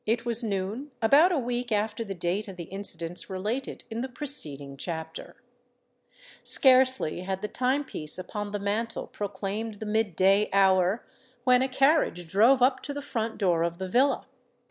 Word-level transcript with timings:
It 0.07 0.25
was 0.25 0.43
noon—about 0.43 1.31
a 1.31 1.37
week 1.37 1.71
after 1.71 2.03
the 2.03 2.15
date 2.15 2.47
of 2.47 2.55
the 2.57 2.63
incidents 2.63 3.29
related 3.29 3.83
in 3.91 4.01
the 4.01 4.09
preceding 4.09 4.75
chapter. 4.75 5.35
Scarcely 6.43 7.21
had 7.21 7.43
the 7.43 7.47
time 7.47 7.83
piece 7.83 8.17
upon 8.17 8.49
the 8.49 8.57
mantel 8.57 9.05
proclaimed 9.05 9.75
the 9.75 9.85
mid 9.85 10.15
day 10.15 10.49
hour, 10.51 11.05
when 11.43 11.61
a 11.61 11.69
carriage 11.69 12.27
drove 12.27 12.63
up 12.63 12.79
to 12.81 12.95
the 12.95 13.01
front 13.03 13.37
door 13.37 13.61
of 13.61 13.77
the 13.77 13.87
villa. 13.87 14.25